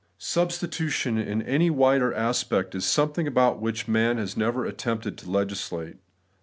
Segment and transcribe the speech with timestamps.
[0.17, 5.97] Substitution in any wider aspect is something about which man has never attempted to legislate.